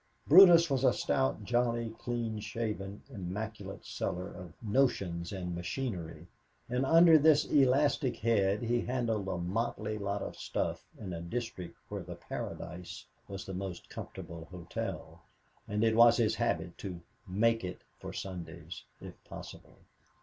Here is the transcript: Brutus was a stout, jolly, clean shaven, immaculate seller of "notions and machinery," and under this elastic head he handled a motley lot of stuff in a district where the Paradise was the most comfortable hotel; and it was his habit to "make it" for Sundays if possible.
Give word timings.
Brutus 0.27 0.67
was 0.67 0.83
a 0.83 0.93
stout, 0.93 1.43
jolly, 1.43 1.91
clean 1.99 2.39
shaven, 2.39 3.03
immaculate 3.11 3.85
seller 3.85 4.33
of 4.33 4.51
"notions 4.63 5.31
and 5.31 5.53
machinery," 5.53 6.25
and 6.67 6.87
under 6.87 7.19
this 7.19 7.45
elastic 7.45 8.17
head 8.17 8.63
he 8.63 8.81
handled 8.81 9.27
a 9.27 9.37
motley 9.37 9.99
lot 9.99 10.23
of 10.23 10.35
stuff 10.35 10.87
in 10.97 11.13
a 11.13 11.21
district 11.21 11.77
where 11.89 12.01
the 12.01 12.15
Paradise 12.15 13.05
was 13.27 13.45
the 13.45 13.53
most 13.53 13.89
comfortable 13.91 14.45
hotel; 14.45 15.21
and 15.67 15.83
it 15.83 15.95
was 15.95 16.17
his 16.17 16.33
habit 16.33 16.79
to 16.79 16.99
"make 17.27 17.63
it" 17.63 17.81
for 17.99 18.11
Sundays 18.11 18.83
if 19.01 19.23
possible. 19.25 19.77